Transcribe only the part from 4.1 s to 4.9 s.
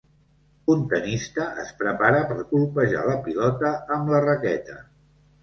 la raqueta